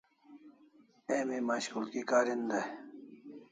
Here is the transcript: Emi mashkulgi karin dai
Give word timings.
Emi 1.17 1.37
mashkulgi 1.51 2.01
karin 2.11 2.43
dai 2.51 2.65